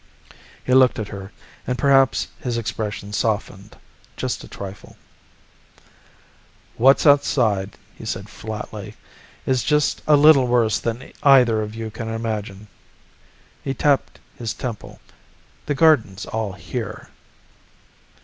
[0.65, 1.31] He looked at her
[1.67, 3.77] and perhaps his expression softened
[4.17, 4.97] just a trifle.
[6.75, 8.95] "What's outside," he said flatly,
[9.45, 12.67] "is just a little worse than either of you can imagine."
[13.63, 14.99] He tapped his temple.
[15.67, 17.09] "The garden's all here."